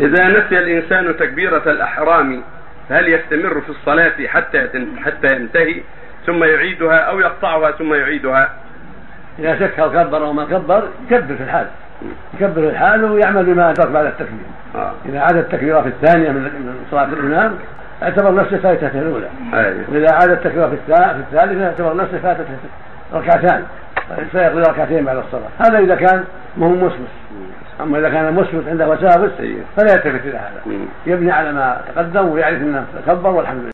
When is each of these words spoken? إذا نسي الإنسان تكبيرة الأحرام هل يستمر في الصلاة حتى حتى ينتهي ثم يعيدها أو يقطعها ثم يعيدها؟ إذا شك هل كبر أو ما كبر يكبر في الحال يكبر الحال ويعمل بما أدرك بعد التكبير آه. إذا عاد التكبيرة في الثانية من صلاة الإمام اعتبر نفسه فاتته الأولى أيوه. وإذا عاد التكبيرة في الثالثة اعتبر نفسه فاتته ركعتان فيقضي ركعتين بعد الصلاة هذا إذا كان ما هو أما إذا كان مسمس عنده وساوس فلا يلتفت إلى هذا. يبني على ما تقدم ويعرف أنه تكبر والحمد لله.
إذا 0.00 0.28
نسي 0.28 0.58
الإنسان 0.58 1.16
تكبيرة 1.16 1.62
الأحرام 1.66 2.42
هل 2.90 3.08
يستمر 3.08 3.60
في 3.60 3.68
الصلاة 3.68 4.26
حتى 4.26 4.68
حتى 5.04 5.36
ينتهي 5.36 5.82
ثم 6.26 6.44
يعيدها 6.44 6.96
أو 6.96 7.20
يقطعها 7.20 7.70
ثم 7.70 7.94
يعيدها؟ 7.94 8.48
إذا 9.38 9.58
شك 9.58 9.80
هل 9.80 9.88
كبر 9.88 10.24
أو 10.24 10.32
ما 10.32 10.44
كبر 10.44 10.88
يكبر 11.10 11.34
في 11.34 11.42
الحال 11.42 11.66
يكبر 12.34 12.68
الحال 12.68 13.04
ويعمل 13.04 13.44
بما 13.44 13.70
أدرك 13.70 13.88
بعد 13.88 14.06
التكبير 14.06 14.46
آه. 14.74 14.92
إذا 15.06 15.20
عاد 15.20 15.36
التكبيرة 15.36 15.80
في 15.80 15.88
الثانية 15.88 16.30
من 16.30 16.74
صلاة 16.90 17.04
الإمام 17.04 17.58
اعتبر 18.02 18.34
نفسه 18.34 18.56
فاتته 18.56 18.98
الأولى 18.98 19.28
أيوه. 19.54 19.84
وإذا 19.92 20.14
عاد 20.14 20.30
التكبيرة 20.30 20.68
في 20.68 20.74
الثالثة 20.74 21.66
اعتبر 21.66 21.96
نفسه 21.96 22.18
فاتته 22.18 22.56
ركعتان 23.14 23.64
فيقضي 24.32 24.60
ركعتين 24.60 25.04
بعد 25.04 25.16
الصلاة 25.16 25.48
هذا 25.58 25.78
إذا 25.78 25.94
كان 25.94 26.24
ما 26.56 26.66
هو 26.66 26.90
أما 27.80 27.98
إذا 27.98 28.08
كان 28.10 28.34
مسمس 28.34 28.68
عنده 28.68 28.88
وساوس 28.88 29.30
فلا 29.76 29.92
يلتفت 29.92 30.26
إلى 30.26 30.38
هذا. 30.38 30.62
يبني 31.06 31.30
على 31.30 31.52
ما 31.52 31.80
تقدم 31.94 32.28
ويعرف 32.28 32.62
أنه 32.62 32.84
تكبر 33.06 33.30
والحمد 33.30 33.60
لله. 33.60 33.72